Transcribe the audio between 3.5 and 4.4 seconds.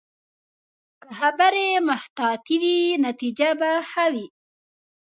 به ښه وي